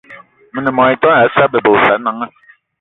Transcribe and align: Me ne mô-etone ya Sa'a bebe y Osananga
Me 0.53 0.59
ne 0.61 0.71
mô-etone 0.75 1.21
ya 1.21 1.33
Sa'a 1.35 1.51
bebe 1.53 1.69
y 1.71 1.73
Osananga 1.79 2.25